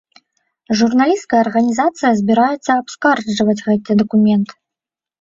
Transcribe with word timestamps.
Журналісцкая 0.79 1.41
арганізацыя 1.45 2.11
збіраецца 2.23 2.71
абскарджваць 2.81 3.59
гэты 3.71 3.91
дакумент. 4.05 4.61